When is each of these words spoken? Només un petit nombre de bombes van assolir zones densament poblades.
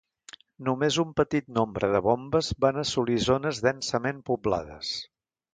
Només 0.67 0.95
un 1.03 1.11
petit 1.21 1.51
nombre 1.57 1.89
de 1.95 2.01
bombes 2.07 2.51
van 2.65 2.81
assolir 2.87 3.21
zones 3.29 3.63
densament 3.69 4.29
poblades. 4.31 4.99